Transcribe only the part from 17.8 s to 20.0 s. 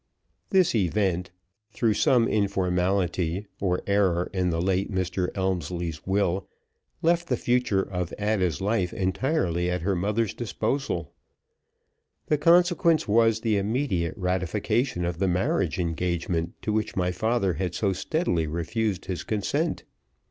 steadily refused his consent.